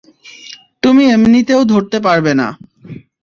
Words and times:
তুমি 0.83 1.03
এমনিতেও 1.11 1.61
ধরতে 1.63 1.97
পারবে 1.99 2.31
না। 2.35 2.47